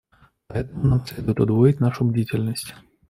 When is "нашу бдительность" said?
1.79-2.73